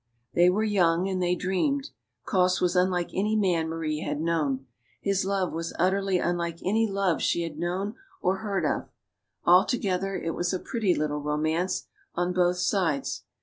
They 0.33 0.49
were 0.49 0.63
young, 0.63 1.07
and 1.07 1.21
they 1.21 1.35
dreamed. 1.35 1.91
Cosse 2.25 2.59
was 2.59 2.75
unlike 2.75 3.11
any 3.13 3.35
man 3.35 3.69
Marie 3.69 3.99
had 3.99 4.19
known. 4.19 4.65
His 4.99 5.25
love 5.25 5.53
was 5.53 5.75
utter 5.77 6.01
ly 6.01 6.13
unlike 6.13 6.57
any 6.65 6.87
love 6.87 7.21
she 7.21 7.43
had 7.43 7.59
known 7.59 7.93
or 8.19 8.37
heard 8.37 8.65
of. 8.65 8.89
Alto 9.45 9.77
gether, 9.77 10.15
it 10.19 10.33
was 10.33 10.53
a 10.55 10.59
pretty 10.59 10.95
little 10.95 11.21
romance, 11.21 11.85
on 12.15 12.33
both 12.33 12.57
sides. 12.57 13.25